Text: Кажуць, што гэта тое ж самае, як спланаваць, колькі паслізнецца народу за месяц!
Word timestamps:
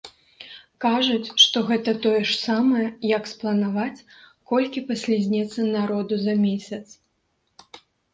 Кажуць, 0.83 1.33
што 1.41 1.57
гэта 1.67 1.91
тое 2.05 2.21
ж 2.29 2.33
самае, 2.37 2.85
як 3.17 3.23
спланаваць, 3.33 4.05
колькі 4.53 4.83
паслізнецца 4.89 5.67
народу 5.77 6.19
за 6.23 6.33
месяц! 6.47 6.81